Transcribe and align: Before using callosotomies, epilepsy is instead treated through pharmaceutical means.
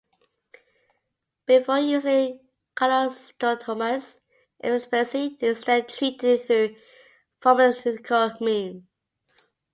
Before 1.45 1.77
using 1.77 2.39
callosotomies, 2.75 4.17
epilepsy 4.59 5.37
is 5.39 5.57
instead 5.57 5.89
treated 5.89 6.41
through 6.41 6.75
pharmaceutical 7.39 8.31
means. 8.41 8.85